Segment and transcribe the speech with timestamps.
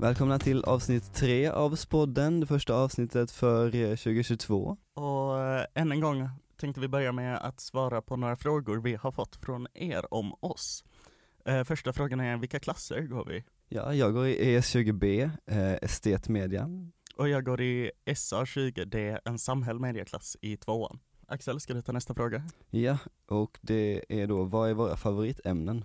[0.00, 4.76] Välkomna till avsnitt tre av Spodden, det första avsnittet för 2022.
[4.94, 8.94] Och eh, än en gång tänkte vi börja med att svara på några frågor vi
[8.94, 10.84] har fått från er om oss.
[11.44, 13.44] Eh, första frågan är, vilka klasser går vi?
[13.68, 16.68] Ja, jag går i ES20B, eh, estet media.
[17.16, 20.98] Och jag går i SA20D, en samhäll medieklass i tvåan.
[21.26, 22.42] Axel, ska du ta nästa fråga?
[22.70, 22.98] Ja,
[23.28, 25.84] och det är då, vad är våra favoritämnen?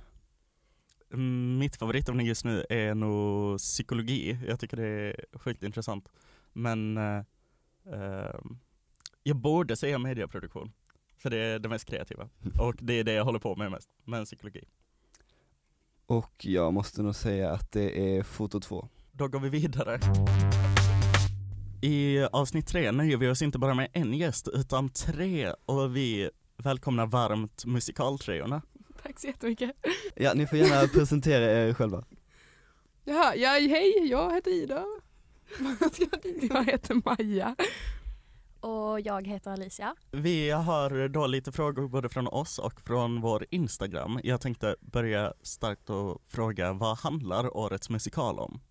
[1.18, 4.38] Mitt favoritämne just nu är nog psykologi.
[4.48, 6.10] Jag tycker det är sjukt intressant.
[6.54, 7.24] Men eh,
[7.94, 8.40] eh,
[9.24, 10.72] jag borde säga medieproduktion.
[11.18, 12.30] För det är det mest kreativa.
[12.60, 13.90] Och det är det jag håller på med mest.
[14.06, 14.64] Men psykologi.
[16.06, 18.88] Och jag måste nog säga att det är foto 2.
[19.12, 20.00] Då går vi vidare.
[21.82, 26.30] I avsnitt tre nöjer vi oss inte bara med en gäst utan tre och vi
[26.58, 28.62] välkomnar varmt musikaltreorna.
[29.20, 29.72] Så jättemycket.
[30.16, 32.04] Ja, ni får gärna presentera er själva.
[33.04, 34.86] Jaha, ja, hej, jag heter Ida.
[36.50, 37.56] jag heter Maja.
[38.60, 39.96] Och jag heter Alicia.
[40.12, 44.20] Vi har då lite frågor både från oss och från vår Instagram.
[44.24, 48.62] Jag tänkte börja starkt och fråga vad handlar årets musikal om?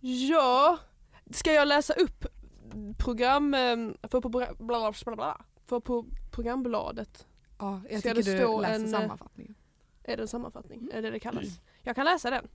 [0.00, 0.78] Ja,
[1.30, 2.26] ska jag läsa upp
[2.98, 3.76] program, eh,
[4.08, 7.26] för på, bla, bla, bla, för på programbladet?
[7.58, 9.54] Ja, jag Ska tycker du läser en, eh, sammanfattningen.
[10.04, 10.90] Är det en sammanfattning?
[10.92, 11.60] Är det det kallas?
[11.82, 12.48] Jag kan läsa den.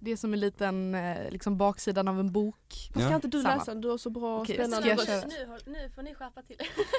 [0.00, 2.90] Det är som en liten eh, liksom baksidan av en bok.
[2.94, 3.00] Ja.
[3.00, 3.54] kan inte du Samma.
[3.54, 3.80] läsa den?
[3.80, 5.26] Du har så bra Okej, spännande ska röst.
[5.28, 6.56] Nu, nu får ni skärpa till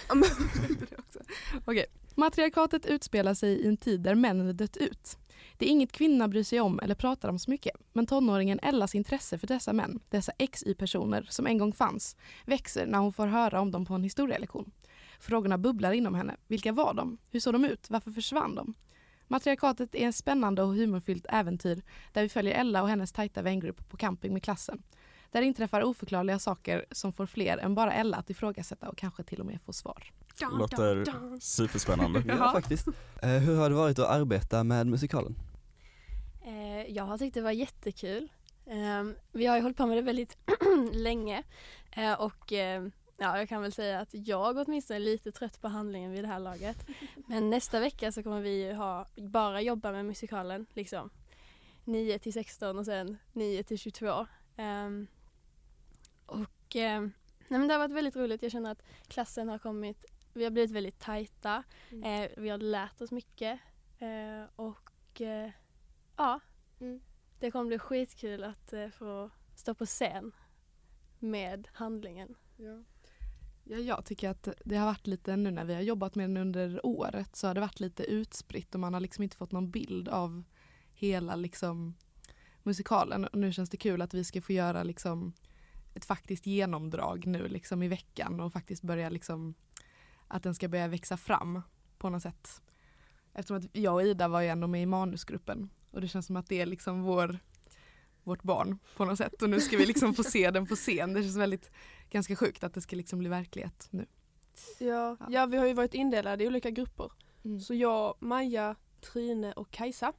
[1.66, 1.86] Okej.
[2.16, 5.18] Matriarkatet utspelar sig i en tid där männen dött ut.
[5.58, 7.76] Det är inget kvinnorna bryr sig om eller pratar om så mycket.
[7.94, 12.16] Men tonåringen Ellas intresse för dessa män, dessa XY-personer som en gång fanns,
[12.46, 14.72] växer när hon får höra om dem på en historielektion.
[15.20, 16.36] Frågorna bubblar inom henne.
[16.48, 17.18] Vilka var de?
[17.32, 17.90] Hur såg de ut?
[17.90, 18.74] Varför försvann de?
[19.28, 21.82] Matriarkatet är en spännande och humorfyllt äventyr
[22.14, 24.84] där vi följer Ella och hennes tajta vängrupp på camping med klassen.
[25.32, 29.40] Där inträffar oförklarliga saker som får fler än bara Ella att ifrågasätta och kanske till
[29.40, 30.12] och med få svar.
[30.52, 32.24] Låter superspännande.
[32.28, 32.88] Ja, faktiskt.
[33.22, 35.36] Eh, hur har det varit att arbeta med musikalen?
[36.46, 38.30] Eh, jag har tyckt det var jättekul.
[38.66, 40.38] Eh, vi har ju hållit på med det väldigt
[40.94, 41.44] länge
[41.92, 42.88] eh, och eh,
[43.20, 46.28] ja, jag kan väl säga att jag åtminstone är lite trött på handlingen vid det
[46.28, 46.88] här laget.
[47.28, 51.10] Men nästa vecka så kommer vi ha, bara jobba med musikalen liksom
[51.84, 54.28] 9 till 16 och sen 9 till 22.
[54.58, 55.08] Ehm,
[56.26, 57.02] och eh,
[57.48, 58.44] nej men det har varit väldigt roligt.
[58.44, 61.64] Jag känner att klassen har kommit, vi har blivit väldigt tajta.
[61.92, 63.60] Eh, vi har lärt oss mycket
[64.00, 65.50] eh, och eh,
[66.18, 66.40] ja,
[66.82, 67.02] Mm.
[67.40, 70.32] det kommer bli skitkul att eh, få stå på scen
[71.20, 72.36] med handlingen.
[72.58, 72.84] Ja,
[73.78, 76.86] jag tycker att det har varit lite nu när vi har jobbat med den under
[76.86, 80.10] året så har det varit lite utspritt och man har liksom inte fått någon bild
[80.10, 80.44] av
[80.94, 81.96] hela liksom
[82.64, 83.26] musikalen.
[83.26, 85.34] Och nu känns det kul att vi ska få göra liksom
[85.94, 89.54] ett faktiskt genomdrag nu liksom i veckan och faktiskt börja liksom
[90.28, 91.62] att den ska börja växa fram
[91.98, 92.62] på något sätt.
[93.34, 96.36] Eftersom att jag och Ida var ju ändå med i manusgruppen och det känns som
[96.36, 97.40] att det är liksom vår,
[98.30, 101.14] vårt barn på något sätt och nu ska vi liksom få se den på scen.
[101.14, 101.72] Det känns väldigt
[102.10, 104.06] ganska sjukt att det ska liksom bli verklighet nu.
[104.80, 104.86] Ja,
[105.20, 105.28] Ja.
[105.30, 107.12] ja, vi har ju varit indelade i olika grupper.
[107.46, 107.60] Mm.
[107.60, 110.14] Så jag, Maja, Trine och Kajsa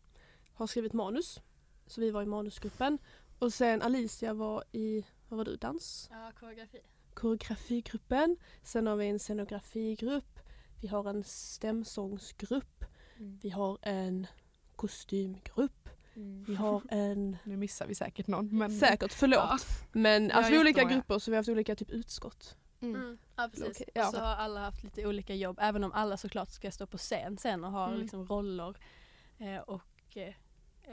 [0.55, 1.41] har skrivit manus.
[1.87, 2.99] Så vi var i manusgruppen.
[3.39, 6.09] Och sen Alicia var i, vad var du, dans?
[6.11, 6.79] Ja, koreografi.
[7.15, 8.37] Koreografigruppen.
[8.63, 10.39] Sen har vi en scenografigrupp.
[10.81, 12.85] Vi har en stämsångsgrupp.
[13.43, 14.27] Vi har en
[14.77, 15.80] kostymgrupp.
[16.47, 17.37] Vi har en...
[17.45, 18.59] Nu missar vi säkert någon.
[18.59, 18.71] Men...
[18.71, 19.39] Säkert, förlåt.
[19.39, 19.59] Ja.
[19.93, 22.57] Men Ja, alltså vi är olika grupper så vi har haft olika typ utskott.
[22.81, 22.95] Mm.
[23.03, 23.19] Mm.
[23.37, 23.69] Ja precis.
[23.71, 24.09] Okej, ja.
[24.09, 26.99] Och så har alla haft lite olika jobb även om alla såklart ska stå på
[26.99, 28.01] scen sen och ha Mm.
[28.01, 28.77] liksom roller
[29.39, 30.35] eh, och eh,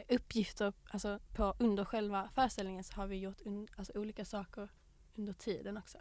[0.10, 4.70] uppgifter alltså på, under själva föreställningen så har vi gjort un, alltså, olika saker
[5.16, 5.98] under tiden också.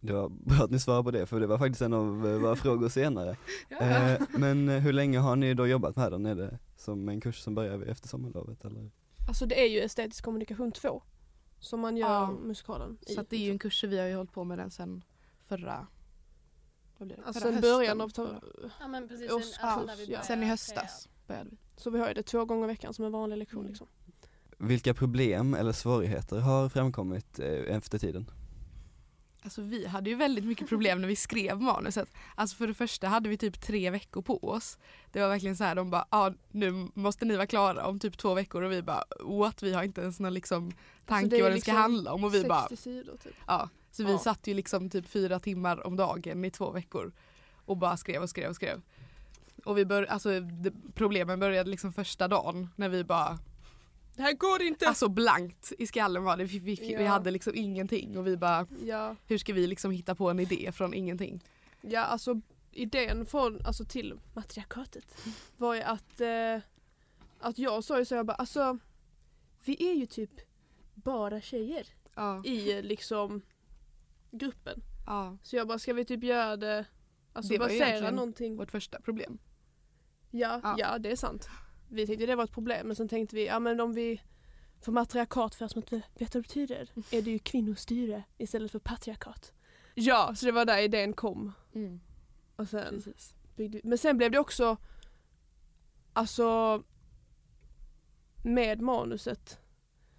[0.00, 2.56] Det var bra att ni svarade på det, för det var faktiskt en av våra
[2.56, 3.36] frågor senare.
[3.80, 6.26] Eh, men eh, hur länge har ni då jobbat med den?
[6.26, 8.90] Är det som en kurs som börjar efter sommarlovet eller?
[9.28, 11.02] Alltså det är ju estetisk kommunikation 2
[11.58, 12.30] som man gör Ja.
[12.30, 13.12] musikalen i.
[13.14, 15.04] Så att det är ju en kurs, vi har ju hållit på med den sen
[15.38, 15.86] förra,
[16.98, 17.16] det?
[17.24, 18.10] Alltså sen början av
[18.80, 19.30] Ja men precis.
[19.32, 21.56] Års- sen, alltså, ja, Sen i höstas började vi.
[21.76, 23.68] Så vi har ju det två gånger i veckan som en vanlig lektion Mm.
[23.68, 23.86] liksom.
[24.58, 28.30] Vilka problem eller svårigheter har framkommit eh, efter tiden?
[29.42, 32.08] Alltså vi hade ju väldigt mycket problem när vi skrev manuset.
[32.34, 34.78] Alltså för det första hade vi typ tre veckor på oss.
[35.12, 37.98] Det var verkligen så här, de bara, ja ah, nu måste ni vara klara om
[37.98, 39.62] typ två veckor och vi bara, what?
[39.62, 40.72] Vi har inte ens någon liksom
[41.06, 43.32] tanke det är vad det ska liksom handla om och vi bara, 60 sidor typ.
[43.46, 43.68] ja.
[43.92, 44.18] Så vi Ja.
[44.18, 47.12] satt ju liksom typ fyra timmar om dagen i två veckor
[47.64, 48.82] och bara skrev och skrev och skrev.
[49.64, 53.38] Och vi bör, alltså det, problemen började liksom första dagen när vi bara
[54.16, 54.88] Det här går inte!
[54.88, 56.44] Alltså blankt i skallen var det.
[56.44, 57.08] Vi, vi, vi Ja.
[57.08, 60.72] hade liksom ingenting och vi bara ja, hur ska vi liksom hitta på en idé
[60.72, 61.44] från ingenting?
[61.80, 62.40] ja, alltså
[62.72, 65.16] idén från, alltså till matriarkatet
[65.56, 66.60] var ju att, eh,
[67.40, 68.78] att jag sa ju så jag bara alltså
[69.64, 70.30] vi är ju typ
[70.94, 72.44] bara tjejer Ja.
[72.44, 73.42] i liksom
[74.30, 74.80] gruppen.
[75.06, 75.36] ja.
[75.42, 76.84] Så jag bara, ska vi typ göra det,
[77.32, 78.56] alltså Det var basera egentligen någonting.
[78.56, 79.38] Vårt första problem.
[80.30, 80.74] Ja, Ja.
[80.78, 80.98] ja.
[80.98, 81.48] det är sant.
[81.90, 84.22] Vi tänkte det var ett problem men sen tänkte vi, ja men om vi
[84.80, 88.72] för matriarkat för er som inte vet vad det betyder är det ju kvinnostyre istället
[88.72, 89.52] för patriarkat.
[89.94, 91.52] Ja, så det var där idén kom.
[92.56, 93.02] Och sen
[93.56, 93.80] byggde.
[93.84, 94.76] Men sen blev det också
[96.12, 96.82] alltså
[98.44, 99.60] med manuset.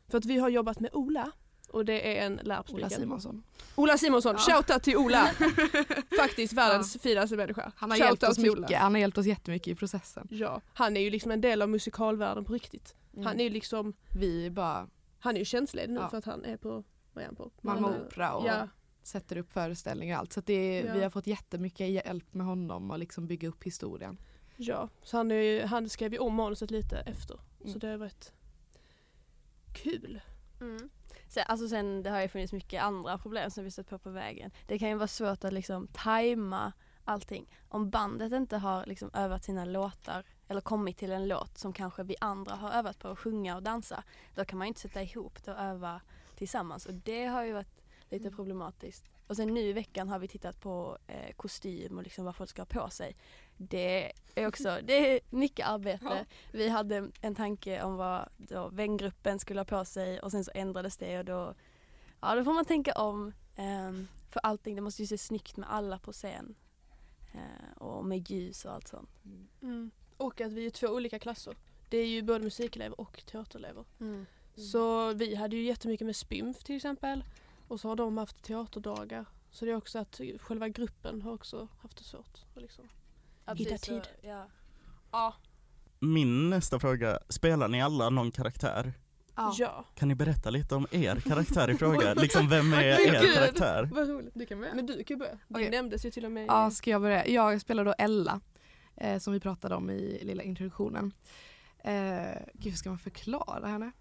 [0.07, 1.31] För att vi har jobbat med Ola
[1.71, 2.89] och det är en Ola lärarpspreken.
[2.89, 3.43] Simonsson.
[3.75, 4.53] Ola Simonsson, Ja.
[4.55, 5.27] shoutout till Ola!
[6.19, 7.71] Faktiskt världens finaste människa.
[7.75, 8.61] Han har, Shoutout hjälpt oss Ola.
[8.61, 8.77] mycket.
[8.79, 10.27] han har hjälpt oss jättemycket i processen.
[10.31, 12.95] Ja, han är ju liksom en del av musikalvärlden på riktigt.
[13.13, 13.25] Mm.
[13.25, 14.87] Han är ju liksom, Vi bara
[15.19, 16.09] han är ju tjänstledig nu Ja.
[16.09, 16.83] för att han är på,
[17.13, 17.51] vad är han på?
[17.61, 18.67] Malmö Opera och Ja,
[19.03, 20.33] sätter upp föreställningar och allt.
[20.33, 20.93] Så att det är, Ja.
[20.93, 24.17] vi har fått jättemycket hjälp med honom och liksom bygga upp historien.
[24.57, 27.39] ja, så han, är, han skrev ju om manuset lite efter.
[27.61, 27.73] Mm.
[27.73, 28.33] Så det har varit
[29.73, 30.21] kul.
[31.31, 34.09] Sen, alltså sen det har ju funnits mycket andra problem som vi stött på på
[34.09, 34.51] vägen.
[34.67, 36.71] Det kan ju vara svårt att liksom tajma
[37.05, 37.49] allting.
[37.69, 42.03] Om bandet inte har liksom övat sina låtar eller kommit till en låt som kanske
[42.03, 44.03] vi andra har övat på att sjunga och dansa.
[44.35, 46.01] Då kan man ju inte sätta ihop det och öva
[46.35, 48.35] tillsammans och det har ju varit lite Mm.
[48.35, 49.09] problematiskt.
[49.27, 52.49] Och sen nu i veckan har vi tittat på eh, kostym och liksom vad folk
[52.49, 53.15] ska ha på sig.
[53.69, 56.25] Det är också, det är mycket arbete.
[56.51, 60.51] Vi hade en tanke om vad då vängruppen skulle ha på sig och sen så
[60.55, 61.55] ändrades det och då,
[62.21, 63.33] ja då får man tänka om.
[63.55, 66.55] ehm, för allting, det måste ju se snyggt med alla på scen.
[67.33, 69.09] Eh, och med ljus och allt sånt.
[69.61, 69.91] Mm.
[70.17, 71.55] Och att vi är två olika klasser.
[71.89, 73.85] Det är ju både musikelever och teaterelever.
[73.99, 74.25] Mm.
[74.55, 77.23] Så vi hade ju jättemycket med Spymf till exempel.
[77.67, 79.25] Och så har de haft teaterdagar.
[79.51, 82.45] Så det är också att själva gruppen har också haft det svårt.
[82.55, 82.89] Liksom.
[83.57, 84.01] Ja, Hitta så- tid.
[84.21, 84.47] Ja.
[85.11, 85.33] Ja.
[85.99, 88.93] Min nästa fråga, spelar ni alla någon karaktär?
[89.57, 89.85] ja.
[89.95, 92.13] Kan ni berätta lite om er karaktär i fråga?
[92.13, 93.89] Liksom vem är er karaktär?
[93.93, 94.31] Vad roligt.
[94.33, 94.73] Du kan börja.
[94.75, 95.31] Men du kan börja.
[95.47, 95.69] Det Okej.
[95.69, 96.45] nämndes ju till och med.
[96.47, 97.27] Ja, ska jag börja?
[97.27, 98.39] Jag spelar då Ella,
[98.97, 101.13] eh, som vi pratade om i lilla introduktionen.
[101.83, 103.91] Eh, gud, ska man förklara henne?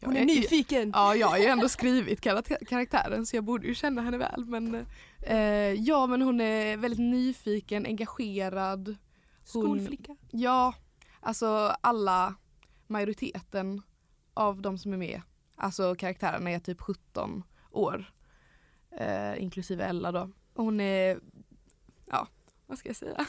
[0.00, 0.90] Hon är Jag- nyfiken.
[0.94, 2.20] Ja, jag har ju ändå skrivit
[2.68, 4.44] karaktären så jag borde ju känna henne väl.
[4.44, 4.86] Men,
[5.22, 5.38] eh,
[5.72, 8.96] ja, men hon är väldigt nyfiken, engagerad.
[9.52, 10.16] Hon, Skolflicka.
[10.30, 10.74] ja,
[11.20, 11.46] alltså
[11.80, 12.34] alla,
[12.86, 13.82] majoriteten
[14.34, 15.22] av de som är med,
[15.56, 18.12] alltså karaktärerna är typ 17 år.
[18.98, 20.30] Eh, inklusive Ella då.
[20.54, 21.18] Hon är,
[22.06, 22.26] ja,
[22.66, 23.26] vad ska jag säga?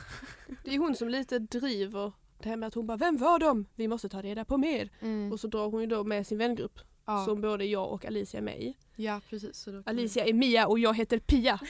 [0.63, 2.11] Det är hon som lite driver
[2.43, 3.65] det här med att hon bara, vem var de?
[3.75, 4.89] Vi måste ta reda på mer.
[5.31, 8.37] Och så drar hon ju då med sin vängrupp ja, som både jag och Alicia
[8.37, 8.77] är med i.
[8.95, 9.57] ja, precis.
[9.57, 11.59] Så då kan Alicia är Mia och jag heter Pia.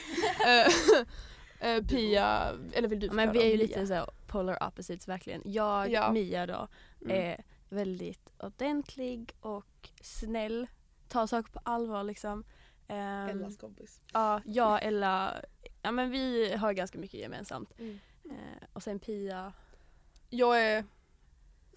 [1.60, 3.62] Eh, eh, Pia, eller vill du Ja, Men vi är ju Mia?
[3.66, 5.42] lite så polar opposites verkligen.
[5.44, 6.12] Jag, Ja.
[6.12, 6.68] Mia då,
[7.04, 7.16] Mm.
[7.16, 10.66] är väldigt ordentlig och snäll.
[11.08, 12.44] Tar saker på allvar liksom.
[12.88, 14.00] Ehm, Ellas kompis.
[14.12, 15.34] Ja, jag Ella,
[15.82, 17.78] ja men vi har ganska mycket gemensamt.
[17.78, 17.98] Mm.
[18.24, 19.52] Eh, och sen Pia,
[20.30, 20.84] Jag är,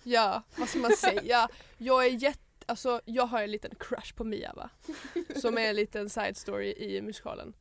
[0.03, 1.49] ja vad ska man säga?
[1.77, 4.69] Jag är jätte, alltså jag har en liten crush på Mia va?
[5.41, 7.53] Som är en liten side story i musikalen.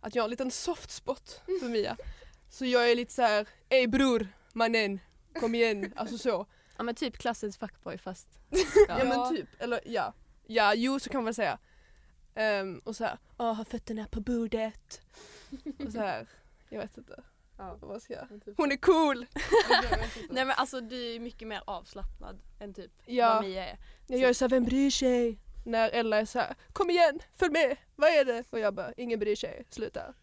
[0.00, 1.96] Att jag har en liten soft spot för Mia.
[2.50, 5.00] Så jag är lite så här, ey bror, mannen,
[5.40, 6.46] kom igen, alltså så.
[6.76, 8.28] ja men typ klassens fuckboy fast
[8.88, 10.14] Ja, men typ, eller ja.
[10.46, 11.58] Ja, jo så kan man säga.
[12.34, 15.00] Ehm, och så här, åh, ha fötterna på bordet.
[15.86, 16.26] Och så här,
[16.68, 17.22] jag vet inte.
[17.58, 17.78] Ja.
[17.80, 18.28] Vad ska jag?
[18.44, 18.54] typ.
[18.56, 19.26] Hon är cool!
[20.30, 23.34] Nej men alltså du är mycket mer avslappnad än typ Ja.
[23.34, 23.78] vad Mia är.
[24.06, 25.38] Jag gör såhär, vem bryr sig?
[25.64, 28.44] När Ella är såhär, kom igen, följ med, vad är det?
[28.50, 30.14] Och jag bara, ingen bryr sig, sluta.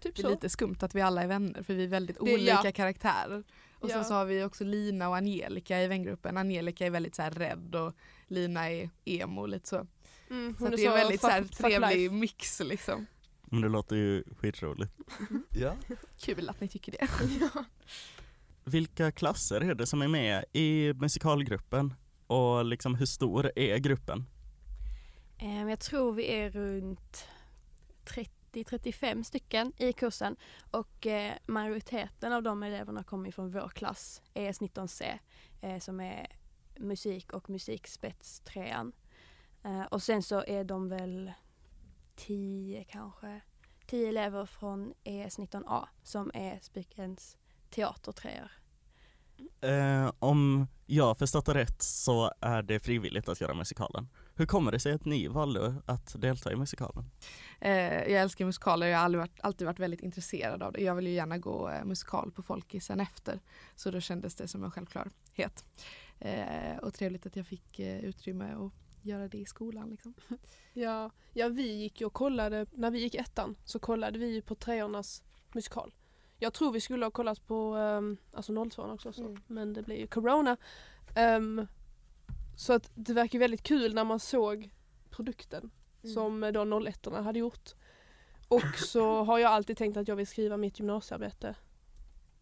[0.00, 0.30] Typ Det är så.
[0.30, 2.72] lite skumt att vi alla är vänner för vi är väldigt Det- olika ja.
[2.72, 3.44] karaktärer.
[3.78, 3.94] Och Ja.
[3.94, 6.36] sen så har vi också Lina och Angelica i vängruppen.
[6.36, 7.92] Angelica är väldigt så här rädd och
[8.26, 9.86] Lina är emo lite så.
[10.30, 13.06] Mm, Så att det är en väldigt så här, trevlig mix liksom.
[13.50, 14.92] Men det låter ju skitroligt.
[15.50, 15.76] Ja.
[16.18, 17.08] Kul att ni tycker det.
[18.64, 21.94] Vilka klasser är det som är med i musikalgruppen?
[22.26, 24.26] Och liksom hur stor är gruppen?
[25.38, 27.28] Ehm, jag tror vi är runt
[28.52, 30.36] 30-35 stycken i kursen
[30.70, 35.18] och eh, majoriteten av de eleverna kommer från vår klass, ES19C,
[35.60, 36.26] eh, som är
[36.76, 38.92] musik och musikspets trean.
[39.64, 41.32] Eh, och sen så är de väl
[42.26, 43.40] 10 kanske,
[43.86, 47.36] 10 elever från ES19A som är Spikens
[47.70, 48.50] teatertreor.
[49.60, 54.08] Eh, om jag förstått det rätt så är det frivilligt att göra musikalen.
[54.34, 57.04] Hur kommer det sig att ni valde att delta i musikalen?
[57.60, 60.82] Eh, jag älskar musikaler, jag har aldrig varit, alltid varit väldigt intresserad av det.
[60.82, 63.40] Jag vill ju gärna gå eh, musikal på Folkisen efter.
[63.76, 65.64] Så då kändes det som en självklarhet.
[66.18, 68.72] Eh, och trevligt att jag fick eh, utrymme att
[69.02, 69.90] göra det i skolan.
[69.90, 70.14] Liksom.
[70.72, 74.54] Ja, ja, vi gick ju och kollade, när vi gick ettan så kollade vi på
[74.54, 75.22] treornas
[75.54, 75.94] musikal.
[76.38, 79.42] Jag tror vi skulle ha kollat på um, alltså 02 också så, Mm.
[79.46, 80.56] men det blev ju corona.
[81.16, 81.66] Ehm,
[82.56, 84.70] så att det verkar väldigt kul när man såg
[85.10, 85.70] produkten
[86.02, 86.14] Mm.
[86.14, 87.70] som eh, då 01 hade gjort.
[88.48, 91.54] Och så har jag alltid tänkt att jag vill skriva mitt gymnasiearbete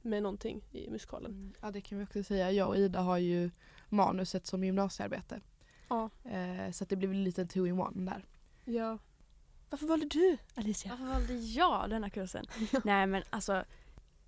[0.03, 1.31] med någonting i musikalen.
[1.31, 1.53] Mm.
[1.63, 2.53] Ja det kan vi också säga.
[2.53, 3.51] Jag och Ida har ju
[3.89, 5.41] manuset som gymnasiearbete.
[5.89, 6.11] Ja.
[6.25, 8.25] Eh, så att det blev en liten two in one där.
[8.65, 8.99] ja.
[9.71, 10.91] Varför valde du Alicia?
[10.91, 12.47] Varför valde jag denna kursen?
[12.85, 13.65] Nej men alltså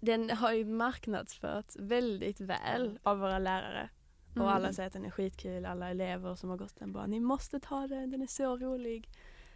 [0.00, 3.90] den har ju marknadsförts väldigt väl av våra lärare.
[4.34, 4.42] Mm.
[4.42, 7.20] Och alla säger att den är skitkul, alla elever som har gått den bara ni
[7.20, 9.08] måste ta den, den är så rolig.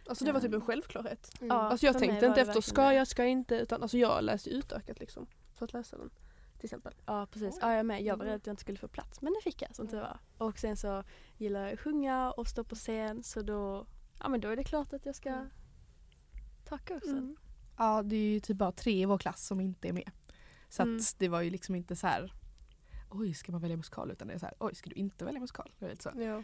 [0.07, 1.27] Alltså det var typ en självklart.
[1.39, 3.55] Ja, Alltså jag tänkte inte efter, ska jag, ska jag inte?
[3.55, 5.27] Utan alltså jag läste utökat liksom.
[5.53, 6.09] För att läsa den.
[6.57, 6.93] Till exempel.
[7.05, 8.01] Ja precis, ja, jag är med.
[8.03, 8.31] Jag var Mm.
[8.31, 10.19] rädd att jag inte skulle få plats men det fick jag som tur var.
[10.37, 11.03] Och sen så
[11.37, 13.85] gillar jag att sjunga och stå på scen så då,
[14.19, 15.47] ja men då är det klart att jag ska Mm.
[16.65, 17.37] ta kursen.
[17.77, 20.11] Ja det är ju typ bara tre i vår klass som inte är med.
[20.69, 21.01] Så att Mm.
[21.17, 22.33] det var ju liksom inte så här.
[23.09, 24.11] Oj ska man välja musikal?
[24.11, 25.71] Utan det är så här, oj ska du inte välja musikal?
[25.79, 26.11] Det är så.
[26.15, 26.43] Ja.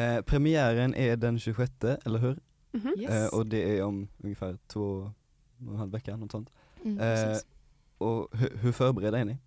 [0.00, 1.72] Eh, premiären är den 26,
[2.04, 2.40] eller hur?
[2.72, 2.94] Mhm.
[2.98, 3.10] Yes.
[3.32, 5.12] Eh, och det är om ungefär två
[5.58, 6.50] och en halv vecka, något sånt.
[6.84, 7.46] Mm, Eh, precis.
[7.98, 9.38] Och hur, hur förberedda är ni?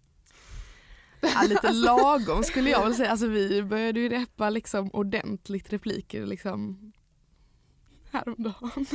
[1.21, 3.11] Ja, lite lagom skulle jag väl säga.
[3.11, 6.91] Alltså vi började ju reppa liksom ordentligt repliker liksom
[8.11, 8.71] häromdagen.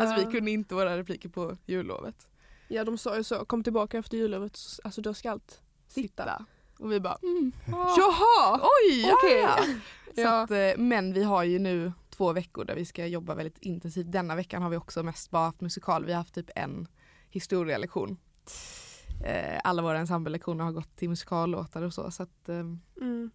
[0.00, 2.30] Alltså vi kunde inte våra repliker på jullovet.
[2.68, 6.46] Ja de sa ju så, kom tillbaka efter jullovet, alltså då ska allt sitta.
[6.78, 7.94] Och vi bara mm, ja.
[7.98, 8.60] Jaha!
[8.62, 9.40] Oj, ja, Okej.
[9.40, 9.56] ja.
[10.14, 10.42] Så Ja.
[10.42, 14.12] att, eh, men vi har ju nu två veckor där vi ska jobba väldigt intensivt.
[14.12, 16.04] Denna veckan har vi också mest bara haft musikal.
[16.04, 16.88] Vi har haft typ en
[17.30, 18.16] historielektion.
[19.24, 22.10] Eh, alla våra ensemblelektioner har gått till musikallåtar och så.
[22.10, 22.56] så att, eh,
[23.00, 23.30] Mm.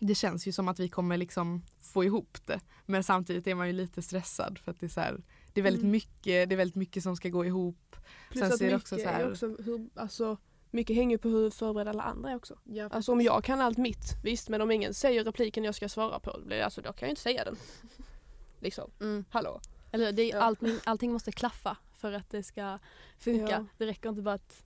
[0.00, 2.60] det känns ju som att vi kommer liksom få ihop det.
[2.86, 5.62] Men samtidigt är man ju lite stressad för att det är så här, det är
[5.62, 5.92] väldigt Mm.
[5.92, 7.96] mycket, det är väldigt mycket som ska gå ihop.
[8.30, 10.36] Plus Sen att mycket också så är här- också hur, alltså
[10.70, 12.58] mycket hänger på hur förberedda alla andra är också.
[12.64, 15.88] Ja, Alltså om jag kan allt mitt, visst men om ingen säger repliken jag ska
[15.88, 17.56] svara på, alltså, då kan jag inte säga den.
[18.60, 19.24] Liksom, Mm.
[19.30, 19.60] hallå.
[19.92, 22.78] Eller det är, allting, allting måste klaffa för att det ska
[23.18, 23.50] funka.
[23.52, 23.64] Ja.
[23.78, 24.64] Det räcker inte bara att,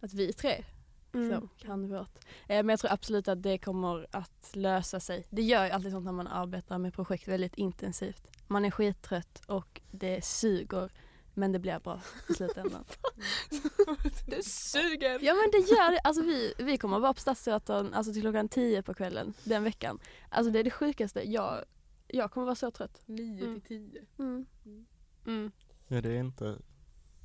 [0.00, 0.64] att vi tre
[1.12, 1.30] Mm.
[1.40, 2.18] som kan vårt.
[2.24, 5.26] Eh, men jag tror absolut att det kommer att lösa sig.
[5.30, 8.26] Det gör ju alltid sånt när man arbetar med projekt väldigt intensivt.
[8.46, 10.90] Man är skittrött och det suger
[11.34, 12.84] men det blir bra i slutändan.
[14.26, 15.18] Det suger!
[15.22, 15.98] Ja men det gör det.
[16.00, 19.98] Alltså vi, vi kommer vara på Stadsteatern alltså till klockan 10 på kvällen den veckan.
[20.28, 21.30] Alltså det är det sjukaste.
[21.30, 21.64] Jag,
[22.08, 23.02] jag kommer vara så trött.
[23.06, 23.60] 9 Mm.
[23.60, 24.06] till 10.
[24.18, 24.46] Mm.
[25.26, 25.52] Mm.
[25.88, 26.58] Ja, det är inte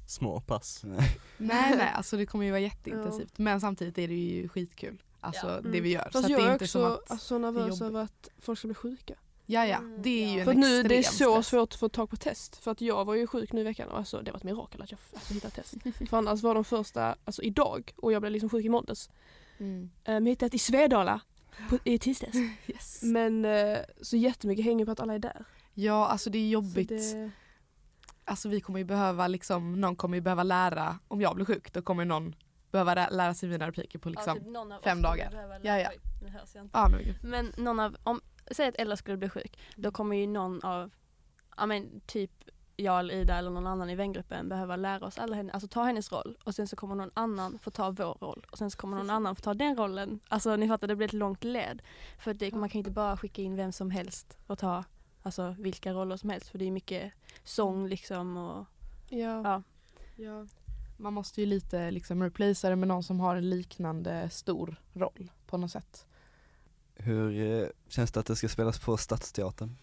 [0.07, 0.81] små pass.
[0.83, 1.17] Nej.
[1.37, 3.37] Nej nej, alltså det kommer ju vara jätteintensivt.
[3.37, 5.01] Men samtidigt är det ju skitkul.
[5.19, 5.61] Alltså Ja.
[5.61, 6.01] det vi gör.
[6.03, 8.29] Fast så att jag det är är inte som också att, alltså, nervös över att
[8.39, 9.13] folk ska bli sjuka.
[9.45, 10.39] ja ja, Mm, det är ju ja.
[10.39, 11.47] en För nu det är så stress.
[11.47, 12.55] svårt att få tag på test.
[12.55, 14.81] För att jag var ju sjuk nu i veckan och alltså, det var ett mirakel
[14.81, 15.73] att jag alltså, hittade test.
[16.09, 19.09] För annars var de första alltså, idag och jag blev liksom sjuk i måndags.
[19.57, 19.81] Mm.
[20.07, 21.21] Um, jag hittade ett i Svedala
[21.69, 22.37] på, i tisdags.
[22.67, 23.03] Yes.
[23.03, 25.45] Men eh, så jättemycket hänger på att alla är där.
[25.73, 26.89] Ja alltså det är Så jobbigt.
[26.89, 27.31] det,
[28.25, 31.73] Alltså vi kommer ju behöva liksom, någon kommer ju behöva lära, om jag blir sjuk
[31.73, 32.35] då kommer någon
[32.71, 35.59] behöva lä- lära sig mina repliker på liksom, Ja, typ någon av fem dagar.
[35.63, 35.89] Ja, ja.
[36.21, 36.77] Nu hörs jag inte.
[36.77, 37.15] ja men.
[37.31, 40.91] Men någon av, om, säg att Ella skulle bli sjuk, då kommer ju någon av,
[41.57, 42.31] ja men typ
[42.75, 45.83] jag eller Ida eller någon annan i vängruppen behöva lära oss alla henne, alltså ta
[45.83, 48.77] hennes roll och sen så kommer någon annan få ta vår roll och sen så
[48.77, 50.19] kommer någon annan få ta den rollen.
[50.27, 51.81] Alltså ni fattar, det blir ett långt led.
[52.19, 54.83] För det, man kan ju inte bara skicka in vem som helst och ta
[55.23, 57.13] alltså vilka roller som helst för det är mycket
[57.43, 58.65] sång liksom och
[59.09, 59.41] ja.
[59.43, 59.63] Ja.
[60.15, 60.47] Ja.
[60.97, 65.31] Man måste ju lite liksom replacea det med någon som har en liknande stor roll
[65.47, 66.05] på något sätt.
[66.95, 69.75] Hur eh, känns det att det ska spelas på Stadsteatern?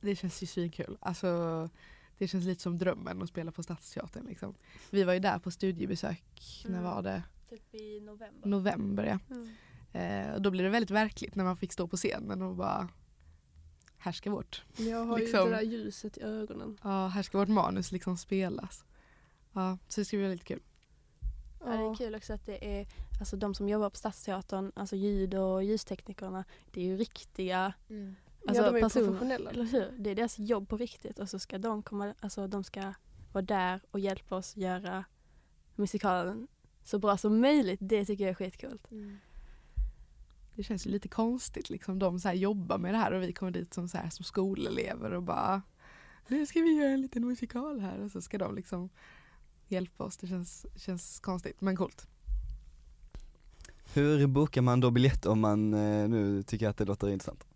[0.00, 0.96] Det känns ju svinkul.
[1.00, 1.68] Alltså,
[2.18, 4.26] det känns lite som drömmen att spela på Stadsteatern.
[4.26, 4.54] Liksom.
[4.90, 6.22] Vi var ju där på studiebesök,
[6.66, 6.84] när Mm.
[6.84, 7.22] var det?
[7.48, 8.48] typ i november.
[8.48, 9.18] November ja.
[9.34, 9.54] Mm.
[9.92, 12.88] Eh, och då blir det väldigt verkligt när man fick stå på scenen och bara
[14.04, 15.40] här ska vårt, Jag har Liksom.
[15.40, 16.78] ju det där ljuset i ögonen.
[16.82, 18.84] ja, här ska vårt manus liksom spelas.
[19.52, 20.60] Ja, så det ska bli väldigt kul.
[21.60, 22.86] Ja, det är kul också att det är,
[23.20, 27.72] alltså de som jobbar på Stadsteatern, alltså ljud och ljusteknikerna, det är ju riktiga
[28.48, 29.50] Alltså, ja, de är ju person- professionella.
[29.50, 29.90] Eller hur?
[29.98, 32.92] Det är deras jobb på riktigt och så ska de komma, alltså de ska
[33.32, 35.04] vara där och hjälpa oss göra
[35.74, 36.48] musikalen
[36.82, 37.78] så bra som möjligt.
[37.82, 38.88] Det tycker jag är skitcoolt.
[40.54, 41.98] Det känns ju lite konstigt liksom.
[41.98, 44.24] De så här jobbar med det här och vi kommer dit som, så här, som
[44.24, 45.62] skolelever och bara
[46.28, 48.88] nu ska vi göra en liten musikal här och så ska de liksom
[49.68, 50.16] hjälpa oss.
[50.16, 52.06] Det känns, känns konstigt men coolt.
[53.94, 57.46] Hur bokar man då biljetter om man eh, nu tycker att det låter intressant?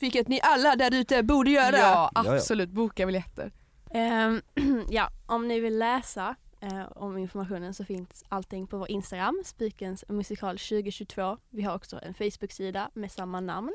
[0.00, 1.76] Vilket ni alla där ute borde göra.
[1.76, 3.52] Ja absolut, boka biljetter.
[3.90, 4.40] Ehm,
[4.90, 10.04] ja, om ni vill läsa eh, om informationen så finns allting på vår Instagram, Spikens
[10.08, 11.38] musikal 2022.
[11.50, 13.72] Vi har också en Facebook-sida med samma namn.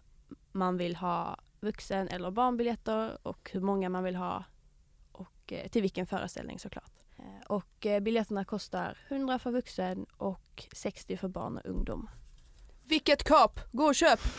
[0.52, 4.44] man vill ha vuxen eller barnbiljetter och hur många man vill ha
[5.12, 6.92] och eh, till vilken föreställning såklart.
[7.18, 12.10] Eh, Och eh, biljetterna kostar 100 för vuxen och 60 för barn och ungdom.
[12.84, 13.60] Vilket kap!
[13.72, 14.20] Gå och köp!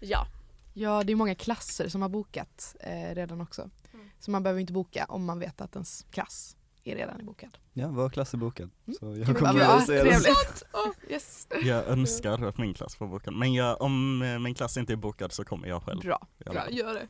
[0.00, 0.26] Ja,
[0.74, 3.70] Ja det är många klasser som har bokat eh, redan också.
[4.04, 4.14] Mm.
[4.18, 7.58] Så man behöver inte boka om man vet att ens klass är redan bokad.
[7.72, 8.70] Ja, vår klass är bokad.
[8.86, 8.96] Mm.
[8.98, 9.80] Så jag kommer bra.
[9.80, 10.02] se det.
[10.02, 10.62] Trevligt.
[10.72, 11.48] Oh, yes.
[11.62, 13.34] Jag önskar att min klass får bokad.
[13.34, 16.00] Men jag, om eh, min klass inte är bokad så kommer jag själv.
[16.00, 17.08] Bra, Bra, gör det.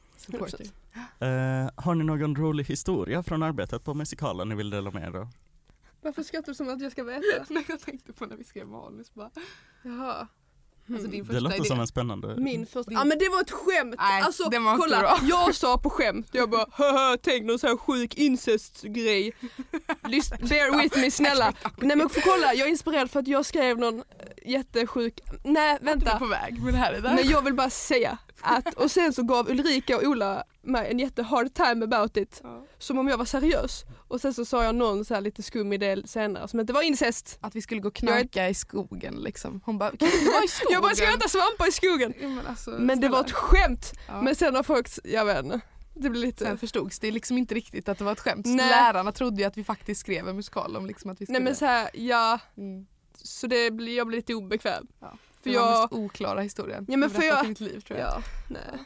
[1.27, 5.19] Eh, har ni någon rolig historia från arbetet på musikalen ni vill dela med er
[5.19, 5.29] av?
[6.01, 7.45] Varför skrattar du som att jag ska veta?
[7.51, 9.31] Nej jag tänkte på när vi skrev manus bara.
[9.83, 10.29] Jaha.
[10.93, 11.65] Alltså din Det första låter idé.
[11.69, 12.37] som en spännande...
[12.37, 13.95] Min första, ja men det var ett skämt!
[13.99, 15.19] Nej, alltså det kolla, bra.
[15.23, 19.33] jag sa på skämt, jag bara haha tänk någon sån här sjuk incest-grej.
[20.49, 21.53] Bear with me snälla.
[21.79, 25.79] Nej men för kolla, jag är inspirerad för att jag skrev någon eh, jättesjuk, nej
[25.81, 26.19] Du är vänta.
[26.19, 27.15] på väg men det här är där.
[27.15, 30.99] Men jag vill bara säga att, och sen så gav Ulrika och Ola mig en
[30.99, 32.41] jätte hard time about it.
[32.43, 32.67] Ja.
[32.79, 33.85] Som om jag var seriös.
[34.09, 37.39] Och sen så sa jag någon så lite skum idé senare som det var incest.
[37.41, 39.61] Att vi skulle gå och knarka i skogen liksom.
[39.65, 40.73] Hon bara, kan inte vara i skogen?
[40.73, 42.15] Jag bara, ska jag äta svampar i skogen?
[42.21, 43.93] Ja, men, alltså, Men det var ett skämt.
[44.09, 44.23] Ja.
[44.23, 45.61] Men sen har folk, jag vet inte.
[45.95, 46.45] Det blir lite...
[46.45, 48.47] Sen förstods det liksom inte riktigt att det var ett skämt.
[48.47, 48.71] Nej.
[48.71, 51.39] Lärarna trodde ju att vi faktiskt skrev en musikal om liksom att vi skulle...
[51.39, 52.87] Nej men så här, ja, mm.
[53.15, 54.87] så det blir, jag blir lite obekväm.
[55.01, 55.19] Ja.
[55.43, 56.87] För det var jag, mest oklara historien.
[56.89, 58.09] Ja, men för jag- i mitt liv tror jag.
[58.09, 58.81] ja, nej.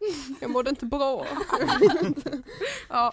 [0.40, 1.26] Jag mådde inte bra.
[2.88, 3.12] Ja.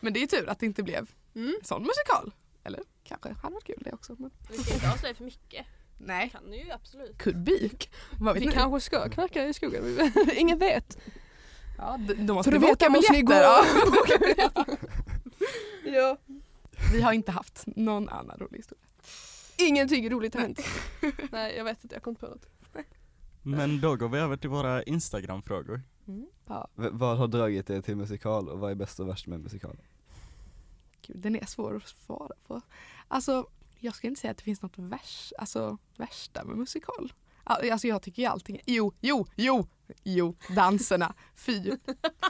[0.00, 1.54] Men det är tur att det inte blev Mm.
[1.62, 2.32] sån musikal.
[2.64, 4.16] Eller kanske hade varit kul det också.
[4.18, 4.30] Men...
[4.50, 5.66] vi ska inte avslöja för mycket.
[5.98, 6.30] Nej.
[6.30, 7.18] Kan ni ju absolut.
[7.18, 7.58] Could be.
[8.20, 8.52] Vad vet Vi ni?
[8.52, 10.98] kanske ska knarka i skogen, ingen vet.
[11.78, 14.64] Ja, d- då måste För vi att boka veta måste ni biljetter.
[14.64, 14.66] gå.
[14.66, 14.66] Ja.
[15.84, 16.16] Ja.
[16.92, 18.84] Vi har inte haft någon annan rolig historia.
[19.56, 20.60] Ingenting roligt har hänt.
[21.32, 22.46] Nej jag vet inte, jag kom inte på något.
[23.42, 25.82] Men då går vi över till våra Instagram-frågor.
[26.46, 29.40] Ja, V- vad har dragit er till musikal och vad är bäst och värst med
[29.40, 29.76] musikal?
[31.06, 32.60] gud, den är svår att svara på.
[33.08, 33.46] Alltså,
[33.78, 37.12] jag ska inte säga att det finns något värst, alltså, värsta med musikal.
[37.44, 39.66] All- Alltså jag tycker ju allting, jo, jo, jo,
[40.04, 41.70] jo, danserna, fy.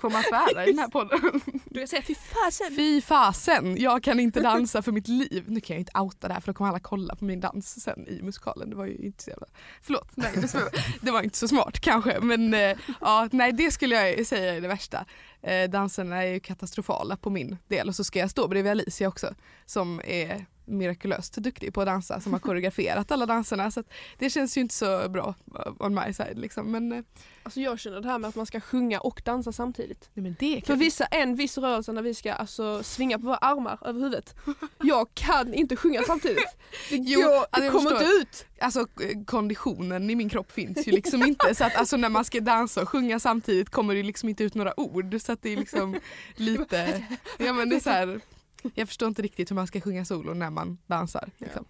[0.01, 1.41] Får man svära i den här podden?
[1.65, 2.77] Du säga fy fasen.
[2.77, 5.45] Fy fasen, jag kan inte dansa för mitt liv.
[5.49, 7.83] Nu kan jag inte outa det här för då kommer alla kolla på min dans
[7.83, 8.71] sen i musikalen.
[8.71, 9.47] Det var ju inte så jävla...
[9.83, 10.71] Förlåt, nej, det,
[11.01, 14.61] det var inte så smart kanske men eh, ja, nej det skulle jag säga är
[14.61, 15.05] det värsta.
[15.43, 19.09] Eh, danserna är ju katastrofala på min del och så ska jag stå bredvid Alicia
[19.09, 19.35] också
[19.67, 23.87] som är mirakulöst duktig på att dansa som har koreograferat alla danserna så att
[24.19, 25.35] det känns ju inte så bra
[25.79, 27.05] on my side liksom men, eh,
[27.45, 30.11] Alltså jag känner det här med att man ska sjunga och dansa samtidigt.
[30.15, 33.37] nej, men det För vissa, en viss rörelse när vi ska alltså svinga på våra
[33.37, 34.35] armar över huvudet.
[34.83, 36.57] Jag kan inte sjunga samtidigt.
[36.91, 38.09] Det, Jo, går, alltså det jag kommer förstår.
[38.09, 38.47] inte ut.
[38.59, 38.87] alltså
[39.27, 42.83] konditionen i min kropp finns ju liksom inte så att alltså när man ska dansa
[42.83, 45.97] och sjunga samtidigt kommer det liksom inte ut några ord så att det är liksom
[46.37, 47.05] lite,
[47.39, 48.21] ja men det är så här,
[48.75, 51.31] jag förstår inte riktigt hur man ska sjunga solo när man dansar.
[51.39, 51.65] Liksom.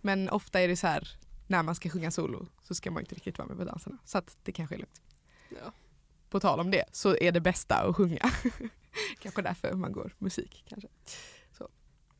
[0.00, 1.08] Men ofta är det så här
[1.46, 4.18] när man ska sjunga solo så ska man inte riktigt vara med på danserna så
[4.18, 5.02] att det kanske är lugnt.
[5.50, 5.72] Ja.
[6.30, 8.30] På tal om det så är det bästa att sjunga.
[9.18, 10.88] kanske därför man går musik kanske.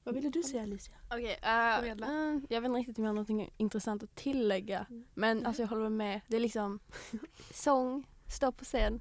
[0.09, 0.95] Vad ville du säga Alicia?
[1.11, 2.07] Okej, eh, Förmedla.
[2.07, 4.87] mm, jag vet inte riktigt om jag har något intressant att tillägga.
[5.15, 6.21] Men alltså jag håller med.
[6.29, 6.79] Det är liksom
[7.55, 9.01] sång, stå på scen.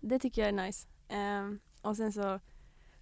[0.00, 0.88] Det tycker jag är nice.
[1.08, 2.40] Ehm, och sen så,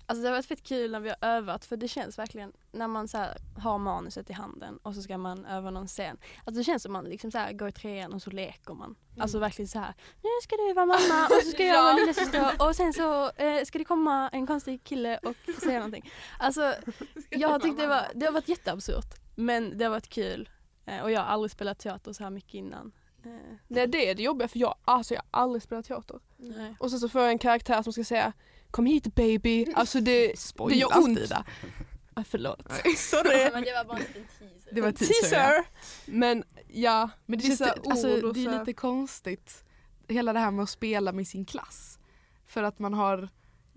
[0.09, 2.89] alltså det har varit fett kul när vi har övat för det känns verkligen när
[2.89, 3.25] man så
[3.59, 6.19] har manuset i handen och så ska man öva någon scen.
[6.45, 8.97] Alltså det känns som man liksom så här går i trean och så leker man.
[9.19, 9.95] Alltså verkligen så här.
[10.23, 11.97] nu ska du vara mamma och så ska jag vara Ja.
[11.99, 16.11] lillasyster och sen så eh, ska det komma en konstig kille och säga någonting.
[16.39, 16.75] Alltså
[17.31, 20.49] jag tyckte det, var, det har varit jätteabsurt men det har varit kul.
[20.87, 22.93] Eh, och jag har aldrig spelat teater så här mycket innan.
[23.25, 23.31] Eh,
[23.69, 26.21] Nej det är det jobbiga för jag, alltså jag har aldrig spelat teater.
[26.37, 26.77] nej.
[26.81, 28.33] Och sen så får jag en karaktär som ska säga
[28.71, 30.33] Kom hit baby, alltså det,
[30.69, 31.19] det gör ont.
[31.19, 31.45] Ida.
[32.15, 32.63] Ah, förlåt.
[33.13, 34.75] Ja, men det var bara en teaser.
[34.75, 35.15] Det var teaser.
[35.15, 35.29] ja.
[35.31, 35.65] Teaser!
[36.07, 39.65] Men ja, Men det, känns, vissa alltså, ord och det är lite konstigt,
[40.09, 41.99] hela det här med att spela med sin klass.
[42.47, 43.29] För att man har,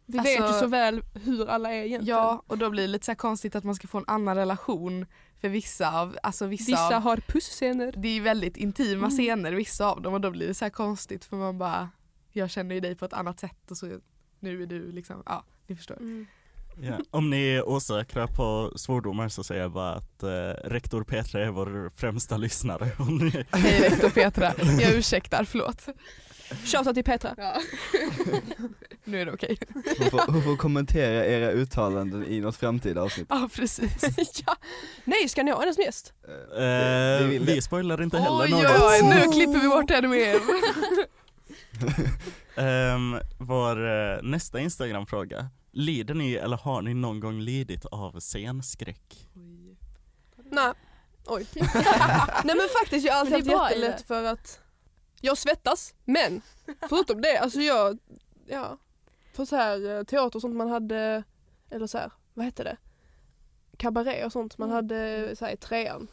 [0.05, 2.17] vi Alltså- vet ju så väl hur alla är egentligen.
[2.17, 4.35] ja och då blir det lite så här konstigt att man ska få en annan
[4.35, 5.05] relation
[5.41, 7.93] för vissa av, alltså vissa, Vissa av, har pusscener.
[7.97, 9.11] det är väldigt intima Mm.
[9.11, 11.89] scener vissa av dem och då blir det så här konstigt för man bara,
[12.31, 13.99] jag känner ju dig på ett annat sätt och så
[14.41, 15.97] nu är du liksom, ja ni förstår.
[15.97, 16.27] Mm.
[16.81, 16.99] Ja.
[17.11, 20.29] Om ni är osäkra på svordomar så säger jag bara att eh,
[20.69, 22.91] rektor Petra är vår främsta lyssnare.
[22.99, 25.85] Om ni, Hej rektor Petra, jag ursäktar, förlåt.
[26.65, 27.35] Shoutout till Petra.
[29.03, 29.57] Nu är det okej.
[29.99, 33.27] Hon får, hon får kommentera era uttalanden i något framtida avsnitt.
[33.29, 34.03] Ja precis.
[34.45, 34.55] ja.
[35.03, 36.13] Nej, ska ni ha hennes gäst?
[36.57, 38.81] Eh, eh, vi vi spoilar inte heller Oj något.
[38.81, 40.35] oj nu klipper vi bort ännu mer.
[42.55, 45.49] Ehm, vår eh, nästa Instagram-fråga.
[45.71, 49.29] Lider ni eller har ni någon gång lidit av scenskräck?
[50.51, 50.73] Nej.
[51.25, 51.47] Oj.
[52.43, 54.59] Nej men faktiskt jag har alltid det haft jättelätt för att
[55.21, 56.41] jag svettas, men
[56.89, 57.99] förutom det, alltså jag,
[58.47, 58.77] ja,
[59.33, 61.23] för så här eh, teater och sånt man hade,
[61.69, 62.77] eller så här, vad hette det?
[63.77, 64.75] Kabaré och sånt man Mm.
[64.75, 66.07] hade så här, i trean.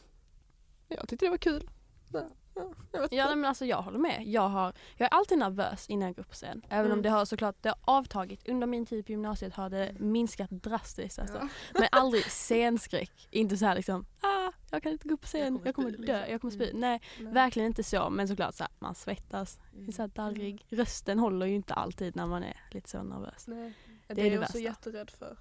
[0.88, 1.70] Jag tyckte det var kul.
[2.12, 2.22] Ja,
[2.54, 4.22] ja, jag Ja nej, men alltså jag håller med.
[4.26, 6.62] Jag, har, jag är alltid nervös innan jag går på scen.
[6.68, 6.98] Även Mm.
[6.98, 8.48] om det har såklart det har avtagit.
[8.48, 11.18] Under min tid på gymnasiet har det minskat drastiskt.
[11.18, 11.48] Alltså.
[11.72, 13.28] Men aldrig scenskräck.
[13.30, 16.12] Inte så här liksom, ah, jag kan inte gå på scen, jag kommer, spy, dö,
[16.18, 16.32] liksom.
[16.32, 16.70] jag kommer spy.
[16.70, 16.80] Mm.
[16.80, 17.00] Nej,
[17.32, 18.10] verkligen inte så.
[18.10, 20.66] Men såklart så här, man svettas, är så här darrig.
[20.68, 23.44] Rösten håller ju inte alltid när man är lite så nervös.
[23.48, 23.74] Nej.
[24.08, 24.68] Det Det är är det jag också värsta.
[24.68, 25.36] jätterädd för.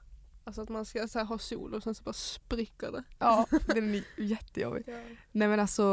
[0.48, 3.04] Alltså att man ska så här, ha sol och sen så bara spricker det.
[3.20, 4.84] Ja, den är jättejobbig.
[5.32, 5.84] Nej men alltså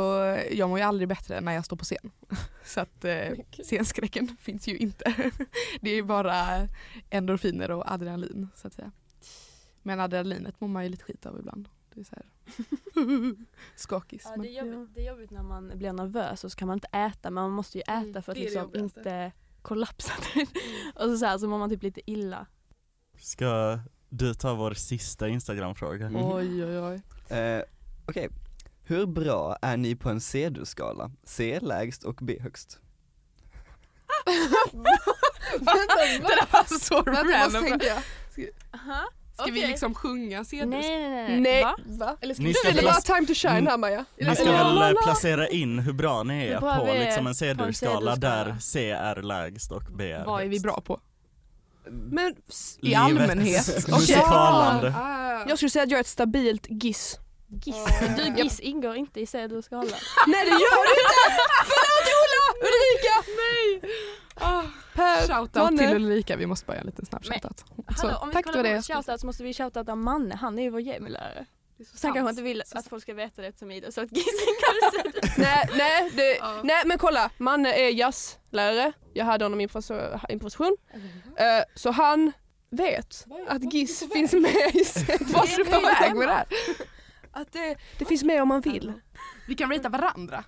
[0.51, 2.11] jag mår ju aldrig bättre när jag står på scen.
[2.65, 3.31] Så att eh,
[3.65, 5.33] scenskräcken finns ju inte.
[5.81, 6.69] Det är ju bara
[7.11, 8.93] endorfiner och adrenalin så att säga.
[9.83, 11.69] Men adrenalinet mår man ju lite skit av ibland.
[11.95, 12.27] Det är så här
[13.77, 14.23] skakis.
[14.25, 16.77] Ja, det, är jobbigt, det är jobbigt när man blir nervös och så kan man
[16.77, 20.13] inte äta men man måste ju äta Mm, för att det det liksom inte kollapsa.
[20.35, 20.49] typ.
[20.95, 22.47] och så, så, här, så mår man typ lite illa.
[23.19, 23.79] Ska
[24.17, 26.07] du ta vår sista Instagram-fråga?
[26.07, 26.25] Mm.
[26.25, 27.01] Oj oj oj.
[27.39, 27.63] Eh,
[28.09, 28.29] Okej,
[28.85, 31.11] hur bra är ni på en C-skala?
[31.25, 32.79] C lägst och B högst?
[35.59, 35.65] Det
[36.23, 37.63] där var så Vänta, random.
[37.65, 38.03] tänka.
[39.35, 40.67] Ska vi liksom sjunga CD?
[40.67, 41.41] Nej nej nej.
[41.41, 41.77] Nej, Va?
[41.85, 42.17] va?
[42.21, 44.05] Eller ska Ni du ska ville plas- bara time to shine här Maja.
[44.19, 48.17] Ni ska väl eh, placera in hur bra ni är på liksom en C-skala.
[48.17, 50.63] där C är lägst och B är Vad är vi högst.
[50.63, 51.01] bra på?
[51.91, 53.69] Men s- I Livet, allmänhet?
[53.79, 53.95] Okej.
[53.95, 54.95] musikalande.
[54.97, 55.45] Ah.
[55.49, 57.19] jag skulle säga att jag är ett stabilt giss.
[57.65, 57.85] Giss.
[58.17, 59.97] Du Giss ingår inte i C du ska hålla.
[60.27, 61.43] Nej det gör du inte!
[61.65, 62.67] Förlåt Ola!
[62.69, 63.33] Ulrika!
[63.37, 63.93] Nej!
[64.35, 64.63] Ah.
[64.95, 65.79] Per, Shoutout Manne.
[65.79, 67.65] till Ulrika, vi måste bara göra en liten snabb Men, shoutout.
[67.87, 68.77] Hallå, om vi tack det var kolla det.
[68.77, 71.47] på shoutout så måste vi shoutouta Manne, han är ju vår gemilärare.
[71.95, 74.13] Så han kanske inte vill Så att folk ska veta det eftersom Ida sa att
[74.13, 75.33] Giss ingår i C.
[75.39, 76.61] Nej, nej, det, Ja.
[76.65, 80.77] nej men kolla, Manne är jazzlärare, jag hade honom i improvisation, improvisation.
[81.37, 82.33] Eh, så han
[82.71, 84.85] vet att Giss finns med i
[85.33, 86.47] Vart är väg med det här?
[87.37, 88.93] Att det, det finns med om man vill.
[89.49, 90.45] Vi kan rata varandra.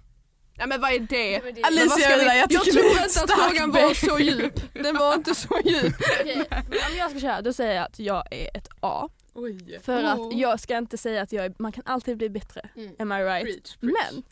[0.59, 1.39] Nej men vad är det?
[1.39, 4.75] Det- vad ska Alicia, vi- jag jag tror inte att frågan var så djup.
[4.75, 5.95] Den var inte så djup.
[6.21, 9.09] Okej, men om jag ska köra då säger jag att jag är ett A.
[9.37, 9.81] Oj.
[9.83, 12.69] För att jag ska inte säga att jag är, man kan alltid bli bättre.
[12.77, 12.95] Mm.
[12.99, 13.45] Am I right?
[13.45, 14.13] Preach, preach.
[14.13, 14.23] Men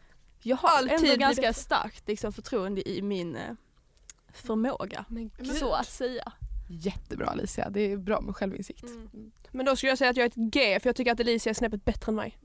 [0.42, 1.54] jag har Alltid ändå ganska bättre.
[1.54, 3.54] starkt liksom, förtroende i min eh,
[4.32, 5.04] förmåga.
[5.08, 6.32] Men, Så att säga.
[6.68, 8.82] Jättebra Alicia, det är bra med självinsikt.
[8.84, 9.32] Mm.
[9.50, 11.50] men då skulle jag säga att jag är ett G för jag tycker att Alicia
[11.50, 12.38] är snäppet bättre än mig.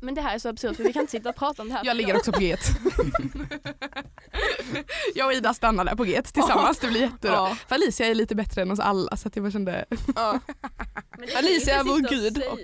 [0.00, 1.74] Men det här är så absurt för vi kan inte sitta och prata om det
[1.74, 1.84] här.
[1.84, 2.56] Jag ligger också på G.
[5.14, 7.32] jag och Ida stannar där på G tillsammans, det blir jättebra.
[7.36, 7.56] Ja.
[7.68, 9.84] För Alicia är lite bättre än oss alla så att jag bara kände...
[10.16, 10.40] Ja.
[11.36, 12.42] Alicia är vår gud.
[12.50, 12.58] och.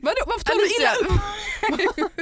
[0.00, 2.20] Vadå, varför tar du illa upp?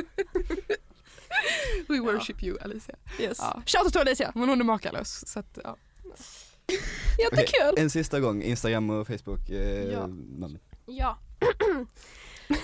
[1.89, 2.95] We worship you Alicia.
[3.19, 3.39] Yes.
[3.41, 3.63] Ja.
[3.67, 4.33] Shoutout till Alicia.
[4.35, 5.77] Men hon är makalös så att, ja.
[7.19, 7.75] Jättekul.
[7.77, 9.51] En sista gång, Instagram och Facebook.
[9.51, 10.07] Eh, Ja.
[10.07, 10.59] namn.
[10.87, 11.19] Ja.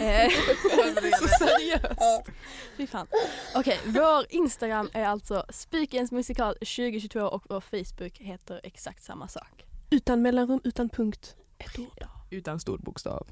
[0.00, 0.31] Eh,
[1.20, 2.29] Så seriöst.
[2.76, 3.07] Fy fan.
[3.55, 9.64] Okej, vår Instagram är alltså Spikens musikal 2022 och vår Facebook heter exakt samma sak.
[9.90, 11.37] Utan mellanrum, utan punkt.
[11.59, 11.88] Ett ord.
[11.96, 12.07] Ja.
[12.31, 13.26] Utan stor bokstav.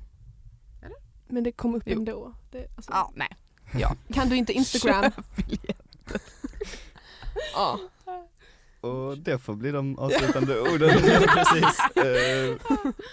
[1.31, 1.99] Men det kom upp Jo.
[1.99, 2.35] ändå.
[2.51, 3.29] Det, alltså, Ja, nej.
[4.13, 5.13] Kan du inte Instagram?
[5.37, 6.21] Biljetter.
[7.55, 7.79] ja.
[8.81, 10.91] Och det får bli de avslutande orden.
[11.35, 11.81] Precis.
[11.97, 12.57] Eh,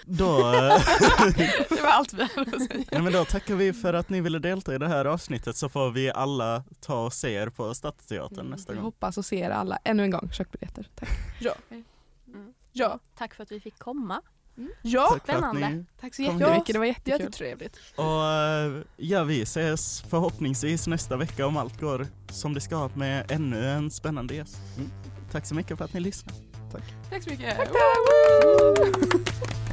[0.05, 0.37] Då,
[1.69, 2.83] Det var allt vi hade att säga.
[2.91, 5.69] nej, men då tackar vi för att ni ville delta i det här avsnittet så
[5.69, 8.85] får vi alla ta och se er på Stadsteatern nästa Jag gång.
[8.85, 10.29] hoppas att se er alla ännu en gång.
[10.31, 10.89] Köpbiljetter.
[10.95, 11.09] Tack.
[12.27, 12.53] Mm.
[12.71, 14.21] Ja, Tack för att vi fick komma.
[14.81, 15.69] ja, Tack Spännande.
[15.69, 16.73] ni Tack så Kom jättemycket.
[16.73, 17.19] Det var jättekul.
[17.21, 17.79] jättetrevligt.
[17.95, 23.31] Och eh, ja, vi ses förhoppningsvis nästa vecka om allt går som det ska med
[23.31, 24.57] ännu en spännande gäst.
[24.77, 24.89] Mm.
[25.35, 26.39] Tack så mycket för att ni lyssnade.
[27.09, 27.57] Tack så mycket.
[27.57, 29.64] Tack, tack.